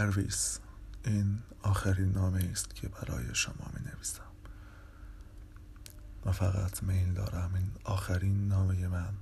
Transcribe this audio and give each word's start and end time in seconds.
پرویز 0.00 0.58
این 1.04 1.38
آخرین 1.62 2.12
نامه 2.12 2.48
است 2.52 2.74
که 2.74 2.88
برای 2.88 3.34
شما 3.34 3.70
می 3.74 3.90
نویسم 3.90 4.22
و 6.26 6.32
فقط 6.32 6.82
میل 6.82 7.12
دارم 7.12 7.50
این 7.54 7.70
آخرین 7.84 8.48
نامه 8.48 8.88
من 8.88 9.14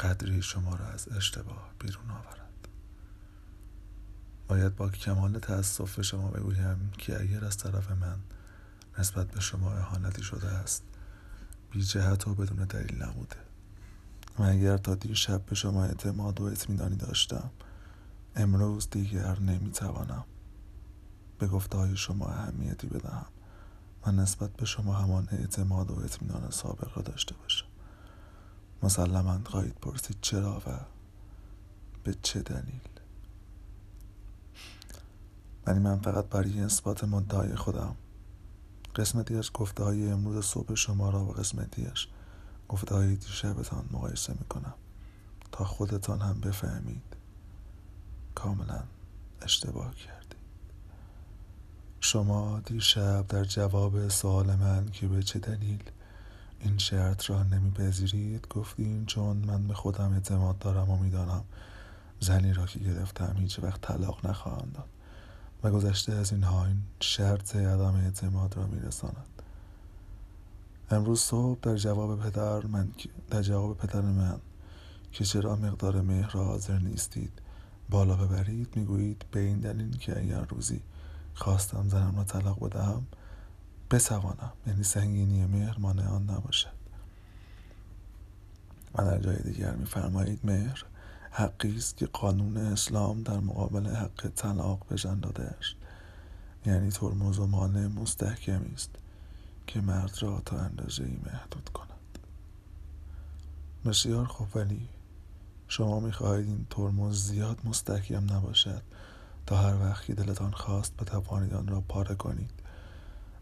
قدری 0.00 0.42
شما 0.42 0.76
را 0.76 0.86
از 0.86 1.08
اشتباه 1.08 1.70
بیرون 1.78 2.10
آورد. 2.10 2.68
باید 4.48 4.76
با 4.76 4.88
کمال 4.88 5.38
تأسف 5.38 6.00
شما 6.00 6.28
بگویم 6.28 6.92
که 6.98 7.20
اگر 7.20 7.44
از 7.44 7.56
طرف 7.56 7.90
من 7.90 8.18
نسبت 8.98 9.30
به 9.30 9.40
شما 9.40 9.72
اهانتی 9.72 10.22
شده 10.22 10.48
است 10.48 10.82
بی 11.70 11.82
جهت 11.82 12.28
و 12.28 12.34
بدون 12.34 12.64
دلیل 12.64 13.02
نبوده. 13.02 13.36
و 14.38 14.42
اگر 14.42 14.76
تا 14.76 14.94
دیر 14.94 15.14
شب 15.14 15.44
به 15.44 15.54
شما 15.54 15.84
اعتماد 15.84 16.40
و 16.40 16.44
اطمینانی 16.44 16.96
داشتم 16.96 17.50
امروز 18.36 18.90
دیگر 18.90 19.40
نمی‌توانم 19.40 20.24
به 21.38 21.46
گفته 21.46 21.78
های 21.78 21.96
شما 21.96 22.26
اهمیتی 22.26 22.86
بدهم 22.86 23.26
و 24.06 24.12
نسبت 24.12 24.52
به 24.52 24.64
شما 24.64 24.94
همان 24.94 25.28
اعتماد 25.32 25.90
و 25.90 26.00
اطمینان 26.00 26.50
سابق 26.50 26.96
را 26.96 27.02
داشته 27.02 27.34
باشم. 27.34 27.66
مسلما 28.82 29.40
خواهید 29.44 29.74
پرسید 29.74 30.16
چرا 30.20 30.62
و 30.66 30.80
به 32.04 32.14
چه 32.22 32.42
دلیل؟ 32.42 32.80
ولی 35.66 35.78
من 35.78 35.98
فقط 35.98 36.24
برای 36.24 36.60
اثبات 36.60 37.04
مدعای 37.04 37.56
خودم 37.56 37.96
قسمتیش 38.96 39.50
گفته 39.54 39.84
های 39.84 40.10
امروز 40.10 40.44
صبح 40.44 40.74
شما 40.74 41.10
را 41.10 41.24
و 41.24 41.32
قسمتیش 41.32 42.08
گفته 42.68 42.94
های 42.94 43.16
دیشبتان 43.16 43.84
مقایسه 43.90 44.32
می‌کنم 44.32 44.74
تا 45.52 45.64
خودتان 45.64 46.20
هم 46.20 46.40
بفهمید. 46.40 47.02
کاملا 48.34 48.82
اشتباه 49.42 49.94
کردید 49.94 50.36
شما 52.00 52.60
دیشب 52.60 53.26
در 53.26 53.44
جواب 53.44 54.08
سوال 54.08 54.54
من 54.56 54.88
که 54.88 55.08
به 55.08 55.22
چه 55.22 55.38
دلیل 55.38 55.82
این 56.60 56.78
شرط 56.78 57.30
را 57.30 57.42
نمیپذیرید 57.42 58.46
گفتین 58.48 59.06
چون 59.06 59.36
من 59.36 59.66
به 59.66 59.74
خودم 59.74 60.12
اعتماد 60.12 60.58
دارم 60.58 60.90
و 60.90 60.96
می‌دانم 60.96 61.44
زنی 62.20 62.52
را 62.52 62.66
که 62.66 62.78
گرفتم 62.78 63.36
هیچ 63.38 63.58
وقت 63.58 63.80
طلاق 63.80 64.26
نخواهم 64.26 64.70
داد 64.74 64.88
و 65.62 65.70
گذشته 65.70 66.12
از 66.12 66.32
اینها 66.32 66.66
این 66.66 66.82
شرط 67.00 67.56
عدم 67.56 67.94
اعتماد 67.94 68.56
را 68.56 68.66
میرساند. 68.66 69.42
امروز 70.90 71.20
صبح 71.20 71.58
در 71.62 71.76
جواب 71.76 72.20
پدر 72.20 72.66
من 72.66 72.88
در 73.30 73.42
جواب 73.42 73.76
پدر 73.76 74.00
من 74.00 74.40
که 75.12 75.24
چرا 75.24 75.56
مقدار 75.56 76.00
مهر 76.00 76.30
را 76.30 76.44
حاضر 76.44 76.78
نیستید 76.78 77.32
بالا 77.90 78.16
ببرید 78.16 78.76
می‌گویید 78.76 79.24
به 79.30 79.40
این 79.40 79.60
دلیل 79.60 79.96
که 79.96 80.18
اگر 80.18 80.40
روزی 80.40 80.80
خواستم 81.34 81.88
زنم 81.88 82.16
را 82.16 82.24
طلاق 82.24 82.68
بدهم 82.68 83.06
بتوانم. 83.90 84.52
یعنی 84.66 84.82
سنگینی 84.82 85.46
مهر 85.46 85.78
مانع 85.78 86.08
آن 86.08 86.30
نباشد. 86.30 86.72
و 88.94 89.04
در 89.04 89.18
جای 89.18 89.42
دیگر 89.42 89.74
میفرمایید 89.74 90.40
مهر 90.44 90.84
حقی 91.30 91.76
است 91.76 91.96
که 91.96 92.06
قانون 92.06 92.56
اسلام 92.56 93.22
در 93.22 93.40
مقابل 93.40 93.86
حق 93.86 94.28
طلاق 94.36 94.86
بجن 94.90 95.20
داده 95.20 95.42
است. 95.42 95.74
یعنی 96.66 96.90
ترمز 96.90 97.38
و 97.38 97.46
مانع 97.46 97.86
مستحکمی 97.86 98.74
است 98.74 98.90
که 99.66 99.80
مرد 99.80 100.18
را 100.20 100.42
تا 100.44 100.58
اندازه 100.58 101.04
ای 101.04 101.16
محدود 101.26 101.68
کند. 101.74 102.18
بسیار 103.84 104.24
خوب. 104.24 104.48
ولی 104.54 104.88
شما 105.70 106.00
می‌خواهید 106.00 106.46
این 106.46 106.66
ترمز 106.70 107.16
زیاد 107.16 107.58
مستحکم 107.64 108.34
نباشد 108.34 108.82
تا 109.46 109.56
هر 109.56 109.76
وقت 109.80 110.04
که 110.04 110.14
دلتان 110.14 110.50
خواست 110.50 110.96
بتوانید 110.96 111.54
آن 111.54 111.68
را 111.68 111.80
پاره 111.80 112.14
کنید 112.14 112.50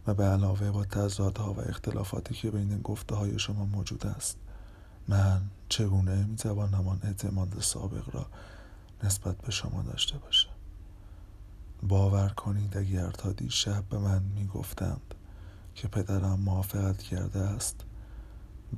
و 0.06 0.14
به 0.14 0.24
علاوه 0.24 0.70
با 0.70 0.84
تضادها 0.84 1.52
و 1.52 1.60
اختلافاتی 1.60 2.34
که 2.34 2.50
بین 2.50 2.80
گفته 2.80 3.14
های 3.14 3.38
شما 3.38 3.64
موجود 3.64 4.06
است 4.06 4.38
من 5.08 5.40
چگونه 5.68 6.24
می‌توانم 6.24 6.88
آن 6.88 7.00
اعتماد 7.04 7.60
سابق 7.60 8.14
را 8.14 8.26
نسبت 9.04 9.38
به 9.38 9.50
شما 9.50 9.82
داشته 9.82 10.18
باشم؟ 10.18 10.50
باور 11.82 12.28
کنید 12.28 12.76
اگر 12.76 13.10
تا 13.10 13.32
دیشب 13.32 13.84
به 13.90 13.98
من 13.98 14.22
می‌گفتند 14.22 15.14
که 15.74 15.88
پدرم 15.88 16.40
موافقت 16.40 17.02
کرده 17.02 17.38
است 17.38 17.84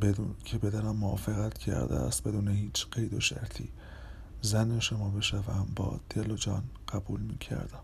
بدون 0.03 0.35
که 0.45 0.59
پدرم 0.59 0.97
موافقت 0.97 1.59
کرده 1.59 1.95
است 1.95 2.29
بدون 2.29 2.49
هیچ 2.49 2.87
قید 2.91 3.15
و 3.15 3.21
شرطی. 3.21 3.69
زن 4.43 4.81
شما 4.81 5.11
بشوم 5.11 5.69
با 5.77 6.01
دل 6.11 6.31
و 6.31 6.37
جان 6.37 6.63
قبول 6.89 7.21
می 7.21 7.39
کردم 7.39 7.83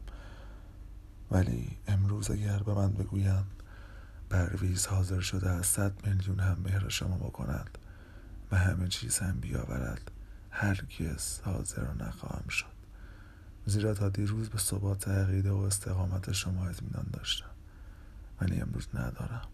ولی 1.30 1.76
امروز 1.88 2.30
اگر 2.30 2.58
به 2.58 2.74
من 2.74 2.92
بگویند 2.92 3.46
پرویز 4.30 4.86
حاضر 4.86 5.20
شده 5.20 5.50
از 5.50 5.66
صد 5.66 6.06
میلیون 6.06 6.40
هم 6.40 6.58
مهر 6.64 6.88
شما 6.88 7.16
بکند 7.16 7.78
و 8.52 8.56
همه 8.56 8.88
چیز 8.88 9.18
هم 9.18 9.40
بیاورد 9.40 10.10
هرگز 10.50 11.40
حاضر 11.40 11.92
نخواهم 11.92 12.48
شد. 12.48 12.76
زیرا 13.66 13.94
تا 13.94 14.08
دیروز 14.08 14.48
به 14.48 14.58
ثبات 14.58 15.08
عقیده 15.08 15.50
و 15.50 15.56
استقامت 15.56 16.32
شما 16.32 16.66
اطمینان 16.66 17.06
داشتم. 17.12 17.50
ولی 18.40 18.60
امروز 18.60 18.88
ندارم 18.94 19.48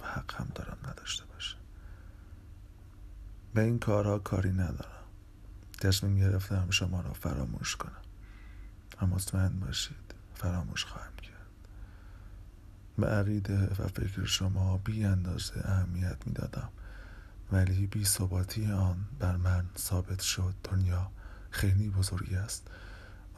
و 0.00 0.04
حق 0.04 0.34
هم 0.34 0.48
دارم 0.54 0.78
نداشته 0.88 1.24
باشم. 1.24 1.65
به 3.56 3.62
این 3.62 3.78
کارها 3.78 4.18
کاری 4.18 4.52
ندارم. 4.52 5.04
تصمیم 5.80 6.18
گرفتم 6.18 6.70
شما 6.70 7.00
را 7.00 7.12
فراموش 7.12 7.76
کنم. 7.76 8.02
و 9.02 9.06
مطمئن 9.06 9.60
باشید 9.60 10.14
فراموش 10.34 10.84
خواهم 10.84 11.16
کرد. 11.16 11.68
به 12.98 13.06
عقیده 13.06 13.66
و 13.66 13.88
فکر 13.88 14.24
شما 14.24 14.78
بی 14.78 15.04
اندازه 15.04 15.60
اهمیت 15.64 16.16
می 16.26 16.32
دادم 16.32 16.68
ولی 17.52 17.86
بی 17.86 18.04
ثباتی 18.04 18.72
آن 18.72 18.96
بر 19.18 19.36
من 19.36 19.64
ثابت 19.78 20.20
شد. 20.20 20.54
دنیا 20.64 21.10
خیلی 21.50 21.88
بزرگی 21.88 22.36
است. 22.36 22.66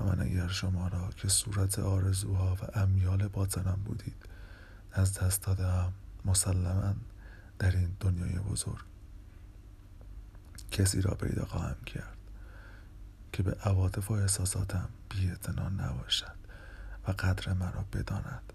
و 0.00 0.04
من 0.04 0.20
اگر 0.20 0.48
شما 0.48 0.88
را 0.88 1.08
که 1.16 1.28
صورت 1.28 1.78
آرزوها 1.78 2.54
و 2.54 2.78
امیال 2.78 3.28
باطنم 3.28 3.82
بودید 3.84 4.26
از 4.92 5.18
دست 5.18 5.46
دادم 5.46 5.92
مسلما 6.24 6.94
در 7.58 7.76
این 7.76 7.90
دنیای 8.00 8.38
بزرگ 8.38 8.88
کسی 10.70 11.00
را 11.00 11.14
پیدا 11.14 11.44
خواهم 11.44 11.84
کرد 11.86 12.16
که 13.32 13.42
به 13.42 13.52
عواطف 13.52 14.10
و 14.10 14.14
احساساتم 14.14 14.88
بی 15.10 15.32
نباشد 15.78 16.36
و 17.08 17.12
قدر 17.12 17.52
مرا 17.52 17.84
بداند. 17.92 18.52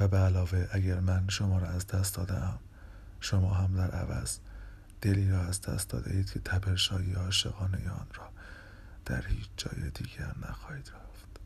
و 0.00 0.08
به 0.08 0.18
علاوه 0.18 0.68
اگر 0.72 1.00
من 1.00 1.28
شما 1.28 1.58
را 1.58 1.68
از 1.68 1.86
دست 1.86 2.14
دادم 2.16 2.58
شما 3.20 3.54
هم 3.54 3.76
در 3.76 3.90
عوض 3.90 4.38
دلی 5.00 5.30
را 5.30 5.40
از 5.42 5.60
دست 5.60 5.90
داده 5.90 6.14
اید 6.14 6.30
که 6.30 6.40
تبرشایی 6.40 7.12
عاشقانه 7.12 7.90
آن 7.90 8.06
را 8.14 8.28
در 9.04 9.26
هیچ 9.26 9.48
جای 9.56 9.90
دیگر 9.90 10.34
نخواهید 10.48 10.88
رفت. 10.88 11.40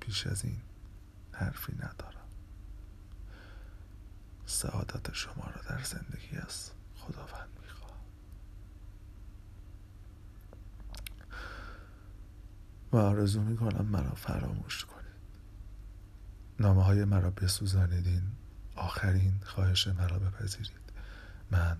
پیش 0.00 0.26
از 0.26 0.44
این 0.44 0.60
حرفی 1.32 1.72
ندارم. 1.72 2.28
سعادت 4.46 5.12
شما 5.12 5.44
را 5.44 5.62
در 5.68 5.82
زندگی 5.82 6.36
از 6.36 6.70
خداوند 6.96 7.48
می‌خواهم 7.62 8.00
و 12.92 12.96
آرزو 12.96 13.42
می‌کنم 13.42 13.84
مرا 13.86 14.14
فراموش 14.14 14.84
کنید. 14.84 15.02
نامه 16.60 16.84
های 16.84 17.04
مرا 17.04 17.30
بسوزانیدین 17.30 18.22
آخرین 18.76 19.40
خواهش 19.44 19.86
مرا 19.88 20.18
بپذیرید. 20.18 20.92
من 21.50 21.76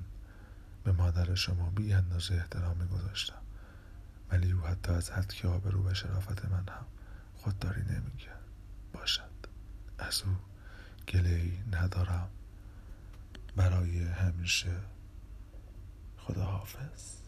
به 0.84 0.92
مادر 0.92 1.34
شما 1.34 1.70
بی 1.70 1.92
اندازه 1.92 2.34
احترام 2.34 2.76
میگذاشتم. 2.76 3.42
ولی 4.30 4.52
او 4.52 4.60
حتی 4.60 4.92
از 4.92 5.10
حد 5.10 5.32
که 5.32 5.48
آبرو 5.48 5.86
و 5.88 5.94
شرافت 5.94 6.44
من 6.44 6.58
هم 6.68 6.86
خودداری 7.36 7.82
نمی‌کرد. 7.82 8.42
باشد. 8.92 9.22
از 9.98 10.22
او 10.22 10.36
گله 11.08 11.52
ندارم. 11.72 12.28
برای 13.56 14.02
همیشه 14.04 14.76
خداحافظ. 16.18 17.21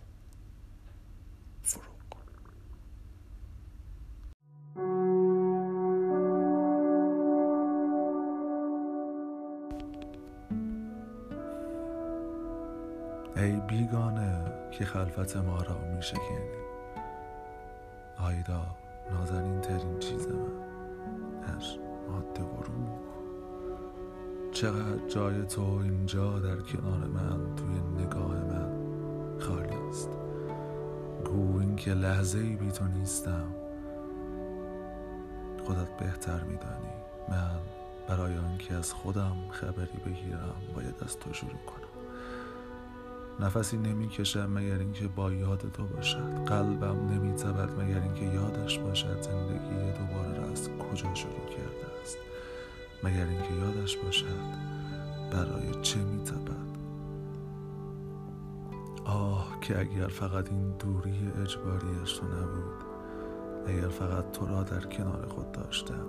که 14.79 14.85
خلفت 14.85 15.37
ما 15.37 15.63
را 15.63 15.79
می 15.79 16.03
شکنی 16.03 16.65
آیدا 18.19 18.63
نازنین 19.11 19.61
ترین 19.61 19.99
چیز 19.99 20.29
من. 20.29 20.65
هر 21.47 21.79
ماده 22.09 22.43
و 22.43 22.63
روح. 22.63 22.99
چقدر 24.53 25.09
جای 25.09 25.43
تو 25.43 25.81
اینجا 25.83 26.39
در 26.39 26.57
کنار 26.57 27.07
من 27.07 27.57
توی 27.57 28.05
نگاه 28.05 28.45
من 28.45 28.73
خالی 29.41 29.89
است. 29.89 30.11
گو 31.25 31.59
این 31.59 31.77
که 31.77 31.95
لحظه 31.95 32.39
ای 32.39 32.57
بی 32.57 32.71
تو 32.71 32.85
نیستم. 32.85 33.55
خودت 35.65 35.97
بهتر 35.97 36.43
میدانی. 36.45 36.95
من 37.29 37.59
برای 38.09 38.37
آنکه 38.39 38.75
از 38.75 38.93
خودم 38.93 39.37
خبری 39.51 39.99
بگیرم 40.07 40.55
باید 40.75 40.95
از 41.05 41.19
تو 41.19 41.33
شروع 41.33 41.51
کنم. 41.51 41.84
نفسی 43.41 43.77
نمی‌کشم 43.77 44.51
مگر 44.51 44.79
اینکه 44.79 45.09
با 45.09 45.33
یاد 45.33 45.71
تو 45.73 45.85
باشد. 45.85 46.45
قلبم 46.47 47.09
نمیتبد 47.09 47.81
مگر 47.81 48.03
اینکه 48.03 48.25
یادش 48.25 48.79
باشد 48.79 49.23
زندگی 49.23 49.93
دوباره 49.99 50.41
را 50.41 50.49
از 50.49 50.69
کجا 50.69 51.15
شروع 51.15 51.47
کرده 51.51 52.01
است. 52.03 52.19
مگر 53.05 53.27
اینکه 53.27 53.55
یادش 53.55 53.97
باشد 53.97 54.75
برای 55.31 55.81
چه 55.83 56.01
میتبد 56.01 56.75
آه 59.05 59.59
که 59.61 59.81
اگر 59.81 60.07
فقط 60.07 60.53
این 60.53 60.71
دوری 60.71 61.33
اجباریش 61.43 62.13
تو 62.13 62.27
نبود 62.27 62.85
اگر 63.67 63.89
فقط 63.89 64.33
تو 64.33 64.47
را 64.47 64.63
در 64.63 64.81
کنار 64.81 65.27
خود 65.27 65.53
داشتم 65.53 66.07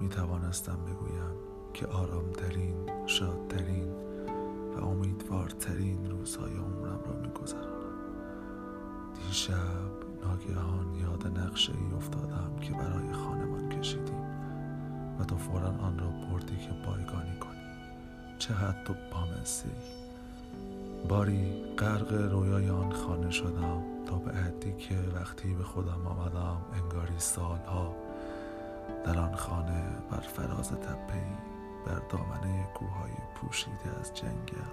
می 0.00 0.08
توانستم 0.08 0.78
بگویم 0.86 1.36
که 1.74 1.86
آرامترین 1.86 3.06
شادترین 3.06 3.88
و 4.76 4.84
امیدوارترین 4.84 5.85
دیشب 9.36 9.92
ناگهان 10.24 10.94
یاد 10.94 11.38
نقشه 11.38 11.72
ای 11.72 11.96
افتادم 11.96 12.56
که 12.60 12.72
برای 12.72 13.12
خانمان 13.12 13.68
کشیدیم 13.68 14.22
و 15.20 15.24
تو 15.24 15.36
فورا 15.36 15.68
آن 15.68 15.98
را 15.98 16.06
بردی 16.06 16.56
که 16.56 16.70
بایگانی 16.86 17.38
کنی. 17.40 17.60
چقدر 18.38 18.84
تو 18.84 18.94
بامسی 19.12 19.70
باری 21.08 21.64
غرق 21.78 22.12
رویای 22.12 22.70
آن 22.70 22.92
خانه 22.92 23.30
شدم 23.30 23.82
تا 24.06 24.16
به 24.16 24.30
عدی 24.30 24.72
که 24.72 24.94
وقتی 25.14 25.54
به 25.54 25.64
خودم 25.64 26.06
آمدم 26.06 26.60
انگاری 26.72 27.18
سالها 27.18 27.96
در 29.04 29.18
آن 29.18 29.34
خانه 29.34 29.82
بر 30.10 30.20
فراز 30.20 30.68
تپهای 30.68 31.20
بر 31.86 32.02
دامنه 32.10 32.66
کوههای 32.74 33.12
پوشیده 33.34 34.00
از 34.00 34.14
جنگل 34.14 34.70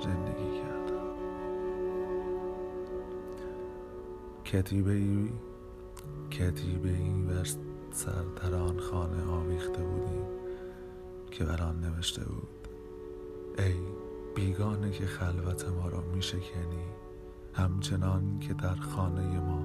زندگی 0.00 0.60
کردم. 0.60 1.03
کتیبه 4.54 4.92
ای 4.92 5.28
کتیبه 6.30 6.88
ای 6.88 7.10
بر 7.10 7.44
سر 7.90 8.22
در 8.42 8.54
آن 8.54 8.78
خانه 8.78 9.24
آویخته 9.30 9.82
بودیم 9.82 10.24
که 11.30 11.44
بر 11.44 11.62
آن 11.62 11.80
نوشته 11.80 12.24
بود 12.24 12.68
ای 13.58 13.74
بیگانه 14.36 14.90
که 14.90 15.06
خلوت 15.06 15.68
ما 15.68 15.88
را 15.88 16.00
می 16.00 16.22
شکنی 16.22 16.84
همچنان 17.54 18.38
که 18.40 18.54
در 18.54 18.74
خانه 18.74 19.40
ما 19.40 19.64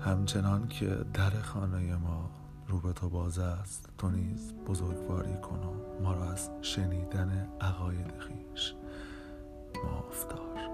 همچنان 0.00 0.68
که 0.68 0.86
در 1.14 1.40
خانه 1.42 1.96
ما 1.96 2.30
رو 2.68 2.78
به 2.78 2.92
تو 2.92 3.08
باز 3.08 3.38
است 3.38 3.88
تو 3.98 4.10
نیز 4.10 4.54
بزرگواری 4.66 5.36
کن 5.42 5.58
و 5.58 6.02
ما 6.02 6.14
را 6.14 6.24
از 6.24 6.50
شنیدن 6.62 7.48
عقاید 7.60 8.14
خیش 8.18 8.74
مافتار 9.84 10.69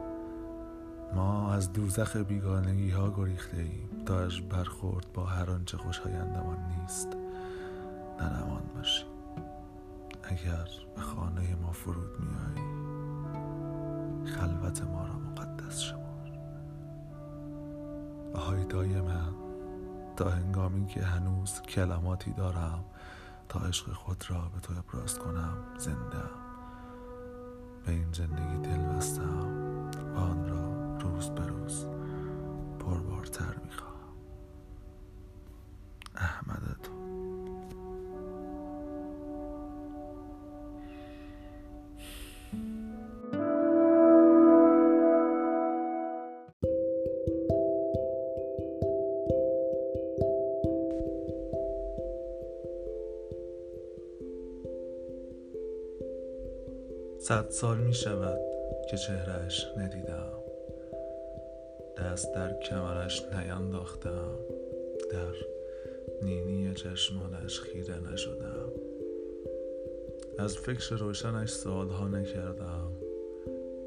ما 1.14 1.52
از 1.52 1.72
دوزخ 1.72 2.16
بیگانگی 2.16 2.90
ها 2.90 3.10
گریخته 3.10 3.56
ایم. 3.56 4.04
تا 4.06 4.20
از 4.20 4.40
برخورد 4.40 5.06
با 5.14 5.24
هر 5.24 5.50
آنچه 5.50 5.78
خوشایندمان 5.78 6.58
نیست. 6.80 7.08
در 8.18 8.42
امان 8.42 8.62
باشیم. 8.74 9.06
اگر 10.22 10.68
به 10.94 11.00
خانه 11.00 11.54
ما 11.54 11.72
فرود 11.72 12.10
میایی 12.20 12.76
خلوت 14.26 14.82
ما 14.82 15.06
را 15.06 15.18
مقدس 15.18 15.80
شمار. 15.80 16.06
آهایدای 18.34 19.00
من 19.00 19.34
تا 20.16 20.30
هنگامی 20.30 20.86
که 20.86 21.02
هنوز 21.02 21.60
کلماتی 21.60 22.32
دارم 22.32 22.84
تا 23.48 23.60
عشق 23.60 23.92
خود 23.92 24.24
را 24.28 24.50
به 24.54 24.60
تو 24.60 24.72
ابراز 24.78 25.18
کنم 25.18 25.58
زنده 25.78 26.22
به 27.86 27.92
این 27.92 28.12
زندگی 28.12 28.58
دل 28.58 28.82
بستم 28.82 29.46
و 30.14 30.18
آن 30.18 30.48
را 30.48 30.75
روز 31.06 31.30
به 31.30 31.46
روز 31.46 31.86
پربارتر 32.78 33.54
می‌خواهم. 33.64 33.96
احمد 36.16 36.76
تو. 36.82 36.96
صد 57.18 57.50
سال 57.50 57.78
می 57.78 57.94
شود 57.94 58.40
که 58.90 58.96
چهرش 58.96 59.66
ندیدم. 59.76 60.35
دست 61.98 62.34
در 62.34 62.60
کمرش 62.60 63.22
نینداختم. 63.32 64.38
در 65.12 65.34
نینی 66.22 66.74
چشمانش 66.74 67.60
خیره 67.60 68.12
نشدم. 68.12 68.72
از 70.38 70.56
فکر 70.56 70.96
روشنش 70.96 71.50
سالها 71.50 72.08
نکردم. 72.08 72.92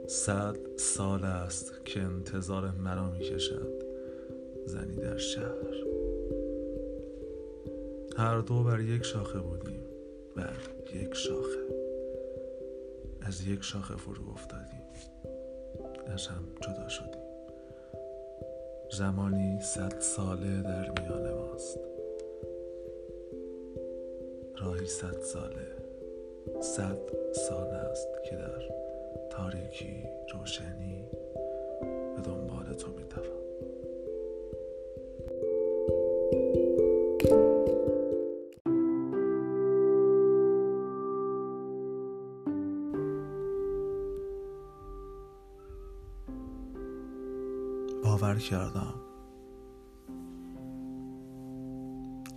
صد 0.07 0.57
سال 0.77 1.23
است 1.23 1.85
که 1.85 2.01
انتظار 2.01 2.71
مرا 2.71 3.09
می 3.09 3.19
کشد 3.19 3.83
زنی 4.65 4.95
در 4.95 5.17
شهر. 5.17 5.83
هر 8.17 8.39
دو 8.39 8.63
بر 8.63 8.79
یک 8.79 9.03
شاخه 9.03 9.39
بودیم. 9.39 9.83
بر 10.35 10.57
یک 10.93 11.13
شاخه. 11.13 11.69
از 13.21 13.47
یک 13.47 13.63
شاخه 13.63 13.95
فرو 13.95 14.29
افتادیم. 14.29 14.81
از 16.07 16.27
هم 16.27 16.43
جدا 16.61 16.87
شدیم. 16.87 17.28
زمانی 18.91 19.61
صد 19.61 19.99
ساله 19.99 20.61
در 20.61 20.89
میان 20.89 21.33
ماست. 21.33 21.79
راهی 24.57 24.85
صد 24.85 25.21
ساله 25.21 25.67
صد 26.61 26.97
سال 27.31 27.67
است 27.67 28.07
که 28.29 28.35
در 28.35 28.69
تاریکی 29.29 30.03
روشنی 30.33 31.05
به 32.15 32.21
دنبال 32.21 32.73
تو 32.73 32.91
میدوم 32.91 33.38
کردم 48.39 48.93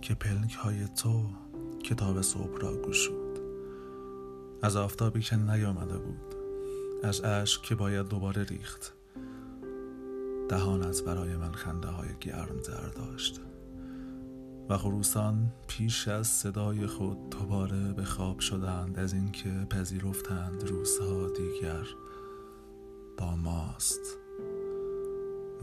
که 0.01 0.15
پلک 0.15 0.53
های 0.53 0.87
تو 0.87 1.25
کتاب 1.83 2.21
صبح 2.21 2.61
را 2.61 2.81
گشود 2.81 3.39
از 4.61 4.75
آفتابی 4.75 5.21
که 5.21 5.35
نیامده 5.35 5.97
بود 5.97 6.35
از 7.03 7.23
اشک 7.23 7.61
که 7.61 7.75
باید 7.75 8.07
دوباره 8.07 8.43
ریخت. 8.43 8.93
دهانت 10.49 11.03
برای 11.03 11.35
من 11.37 11.51
خنده 11.51 11.87
های 11.87 12.09
گرم 12.21 12.59
در 12.67 12.87
داشت 12.87 13.41
و 14.69 14.77
خروسان 14.77 15.53
پیش 15.67 16.07
از 16.07 16.27
صدای 16.27 16.87
خود 16.87 17.29
دوباره 17.29 17.93
به 17.93 18.03
خواب 18.03 18.39
شدند 18.39 18.99
از 18.99 19.13
اینکه 19.13 19.67
پذیرفتند 19.69 20.69
روزها 20.69 21.29
دیگر 21.29 21.87
با 23.17 23.35
ماست. 23.35 24.22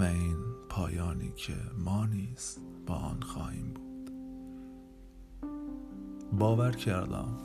و 0.00 0.02
این 0.02 0.36
پایانی 0.68 1.32
که 1.36 1.56
ما 1.78 2.06
نیز 2.06 2.58
با 2.86 2.94
آن 2.94 3.20
خواهیم 3.20 3.74
بود. 3.74 4.10
باور 6.32 6.70
کردم. 6.70 7.38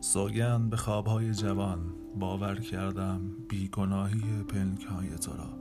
سوگند 0.00 0.70
به 0.70 0.76
خوابهای 0.76 1.34
جوان 1.34 1.94
باور 2.18 2.60
کردم 2.60 3.20
بیگناهی 3.48 4.42
پلک 4.48 4.84
های 4.84 5.08
تو 5.08 5.32
را 5.32 5.58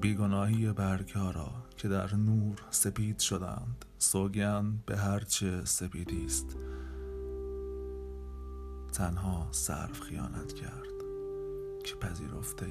بیگناهی 0.00 0.72
برگها 0.72 1.30
را 1.30 1.50
که 1.76 1.88
در 1.88 2.14
نور 2.14 2.62
سپید 2.70 3.18
شدند 3.18 3.84
سوگند 3.98 4.84
به 4.86 4.96
هرچه 4.96 5.64
سپیدی 5.64 6.24
است. 6.24 6.56
تنها 8.92 9.48
صرف 9.50 10.00
خیانت 10.00 10.52
کرد 10.52 10.96
که 11.84 11.94
پذیرفته 11.94 12.66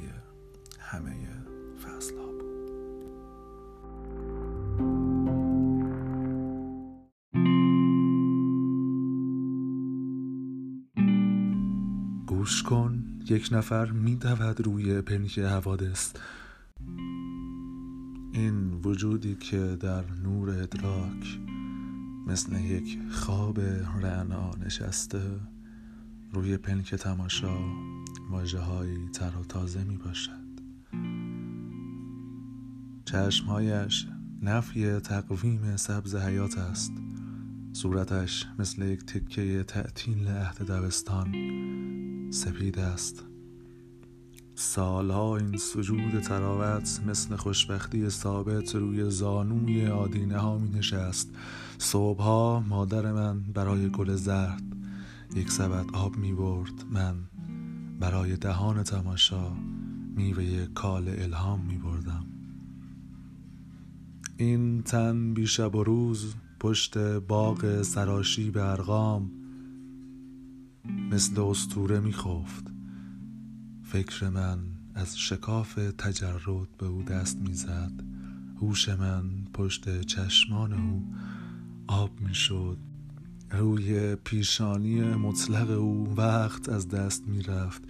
همه 0.80 1.55
بود 2.12 2.36
گوش 12.28 12.64
کن 12.64 13.04
یک 13.30 13.50
نفر 13.52 13.92
می 13.92 14.16
دود 14.16 14.62
روی 14.62 15.02
پنک 15.02 15.40
حوادث. 15.40 16.14
این 18.34 18.74
وجودی 18.84 19.36
که 19.36 19.78
در 19.80 20.04
نور 20.24 20.50
ادراک 20.50 21.40
مثل 22.28 22.56
یک 22.56 23.00
خواب 23.12 23.60
رعنا 24.02 24.52
نشسته 24.66 25.40
روی 26.34 26.58
پلک 26.58 26.96
تماشا 26.96 27.58
واجه 28.30 28.60
هایی 28.60 29.10
تر 29.14 29.32
و 29.42 29.44
تازه 29.44 29.84
می 29.84 29.98
باشد 29.98 30.45
چشمهایش 33.16 34.08
نفی 34.42 35.00
تقویم 35.00 35.76
سبز 35.76 36.16
حیات 36.16 36.58
است. 36.58 36.92
صورتش 37.74 38.46
مثل 38.60 38.82
یک 38.82 39.06
تکه 39.06 39.64
تعطیل 39.64 40.28
عهد 40.28 40.58
دبستان 40.72 41.32
سپید 42.32 42.80
است. 42.80 43.24
سالها 44.56 45.38
این 45.38 45.58
سجود 45.58 46.20
تراوت 46.20 47.02
مثل 47.08 47.36
خوشبختی 47.36 48.10
ثابت 48.10 48.76
روی 48.76 49.10
زانوی 49.10 49.88
آدینه 49.88 50.38
ها 50.38 50.58
می 50.58 50.70
نشست 50.70 51.30
صبحها 51.78 52.60
مادر 52.60 53.12
من 53.12 53.42
برای 53.42 53.90
گل 53.90 54.16
زرد 54.16 54.64
یک 55.36 55.52
سبد 55.52 55.86
آب 55.94 56.18
می 56.18 56.34
برد 56.34 56.86
من 56.92 57.16
برای 58.00 58.38
دهان 58.38 58.84
تماشا 58.84 59.52
میوه 60.16 60.66
کال 60.66 61.10
الهام 61.10 61.60
می 61.60 61.78
بردم 61.78 61.95
این 64.38 64.82
تن 64.82 65.34
بیشب 65.34 65.76
و 65.76 65.84
روز 65.84 66.36
پشت 66.60 66.98
باغ 66.98 67.82
سراشی 67.82 68.52
به 68.52 68.72
ارغام 68.72 69.32
مثل 71.12 71.42
استوره 71.42 72.00
میخفت 72.00 72.72
فکر 73.84 74.30
من 74.30 74.60
از 74.96 75.20
شکاف 75.20 75.76
تجرد 75.76 76.78
به 76.78 76.86
او 76.86 77.04
دست 77.04 77.38
می‌زد 77.38 77.92
هوش 78.62 78.90
من 78.90 79.24
پشت 79.54 80.02
چشمان 80.02 80.74
او 80.74 81.04
آب 81.88 82.12
می‌شد 82.20 82.78
روی 83.52 84.16
پیشانی 84.16 85.02
مطلق 85.02 85.70
او 85.80 86.16
وقت 86.18 86.70
از 86.70 86.88
دست 86.88 87.28
می‌رفت 87.28 87.84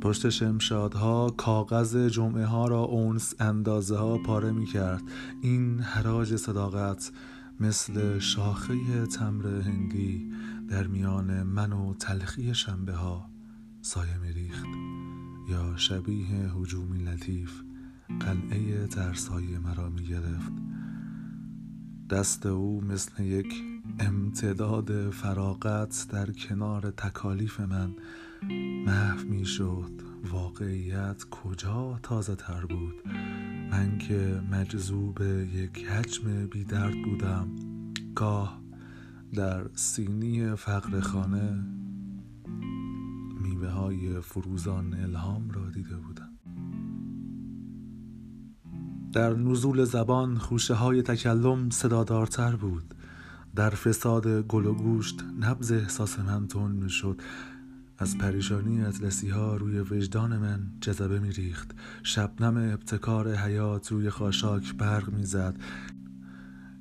پشت 0.00 0.28
شمشادها 0.28 1.30
کاغذ 1.30 1.96
جمعه 1.96 2.44
ها 2.44 2.66
را 2.66 2.80
اونس 2.80 3.34
اندازه 3.40 3.96
ها 3.96 4.18
پاره 4.18 4.52
می 4.52 4.66
کرد 4.66 5.02
این 5.42 5.80
حراج 5.80 6.36
صداقت 6.36 7.12
مثل 7.60 8.18
شاخه 8.18 9.06
تمر 9.06 9.46
هندی 9.46 10.32
در 10.68 10.86
میان 10.86 11.42
من 11.42 11.72
و 11.72 11.94
تلخی 11.94 12.54
شنبه 12.54 12.92
ها 12.92 13.30
سایه 13.82 14.18
می 14.18 14.32
ریخت 14.32 14.66
یا 15.50 15.76
شبیه 15.76 16.50
حجومی 16.54 17.04
لطیف 17.04 17.62
قلعه 18.20 18.86
ترسایی 18.86 19.58
مرا 19.58 19.88
می 19.88 20.06
گرفت 20.06 20.52
دست 22.10 22.46
او 22.46 22.80
مثل 22.84 23.22
یک 23.22 23.54
امتداد 23.98 25.10
فراغت 25.10 26.06
در 26.10 26.30
کنار 26.30 26.90
تکالیف 26.90 27.60
من 27.60 27.94
محو 28.86 29.28
می 29.28 29.44
شد 29.44 29.90
واقعیت 30.30 31.24
کجا 31.30 31.98
تازه 32.02 32.34
تر 32.34 32.66
بود؟ 32.66 32.94
من 33.70 33.98
که 33.98 34.42
مجذوب 34.50 35.20
یک 35.54 35.86
حجم 35.86 36.46
بیدرد 36.46 37.02
بودم. 37.04 37.48
گاه 38.14 38.60
در 39.34 39.66
سینی 39.74 40.54
فقر 40.56 41.00
خانه 41.00 41.64
میوه 43.40 43.68
های 43.68 44.20
فروزان 44.20 44.94
الهام 44.94 45.50
را 45.50 45.70
دیده 45.70 45.96
بودم. 45.96 46.30
در 49.12 49.34
نزول 49.34 49.84
زبان 49.84 50.38
خوشه 50.38 50.74
های 50.74 51.02
تکلم 51.02 51.70
صدادارتر 51.70 52.56
بود. 52.56 52.94
در 53.54 53.70
فساد 53.70 54.46
گل 54.46 54.66
و 54.66 54.74
گوشت 54.74 55.24
نبز 55.40 55.72
احساس 55.72 56.18
من 56.18 56.48
تون 56.48 56.72
می 56.72 56.90
شد. 56.90 57.20
از 58.00 58.18
پریشانی 58.18 58.82
اطلسی 58.82 59.28
ها 59.28 59.56
روی 59.56 59.80
وجدان 59.80 60.36
من 60.36 60.60
جذبه 60.80 61.18
می 61.18 61.32
ریخت 61.32 61.70
شبنم 62.02 62.56
ابتکار 62.56 63.34
حیات 63.34 63.92
روی 63.92 64.10
خاشاک 64.10 64.74
برق 64.74 65.08
می 65.08 65.24
زد 65.24 65.56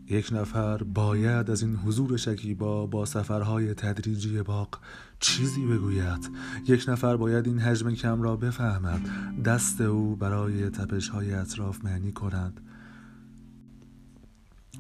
یک 0.08 0.30
نفر 0.32 0.84
باید 0.84 1.52
از 1.52 1.62
این 1.62 1.76
حضور 1.76 2.18
شکیبا 2.18 2.86
با 2.86 3.06
سفرهای 3.06 3.74
تدریجی 3.74 4.42
باغ 4.42 4.80
چیزی 5.20 5.66
بگوید. 5.66 6.30
یک 6.68 6.86
نفر 6.88 7.18
باید 7.18 7.48
این 7.48 7.60
حجم 7.60 7.92
کم 7.92 8.22
را 8.22 8.36
بفهمد. 8.36 9.02
دست 9.46 9.82
او 9.82 10.16
برای 10.16 10.70
تپش 10.70 11.10
های 11.10 11.34
اطراف 11.34 11.86
معنی 11.86 12.12
کند. 12.12 12.62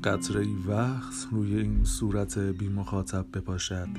قطره 0.03 0.45
وقت 0.67 1.27
روی 1.31 1.55
این 1.55 1.83
صورت 1.83 2.39
بی 2.39 2.69
مخاطب 2.69 3.25
بپاشد. 3.33 3.89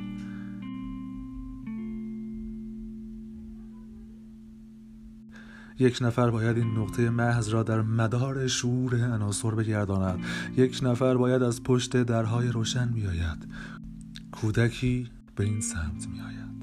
یک 5.81 5.99
نفر 6.01 6.31
باید 6.31 6.57
این 6.57 6.79
نقطه 6.79 7.11
محض 7.11 7.49
را 7.49 7.63
در 7.63 7.81
مدار 7.81 8.47
شعور 8.47 8.95
عناصر 8.95 9.51
بگرداند. 9.51 10.25
یک 10.57 10.81
نفر 10.83 11.17
باید 11.17 11.43
از 11.43 11.63
پشت 11.63 11.97
درهای 12.03 12.49
روشن 12.49 12.87
بیاید. 12.87 13.49
کودکی 14.33 15.11
به 15.37 15.45
این 15.45 15.61
سمت 15.61 16.09
میآید. 16.13 16.60